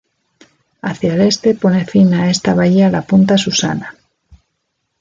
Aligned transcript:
Hacia 0.81 1.13
el 1.13 1.21
este 1.21 1.53
pone 1.53 1.85
fin 1.85 2.11
a 2.15 2.31
esta 2.31 2.55
bahía 2.55 2.89
la 2.89 3.03
punta 3.03 3.37
Susana. 3.37 3.95